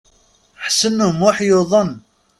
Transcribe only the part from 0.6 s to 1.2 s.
Ḥsen U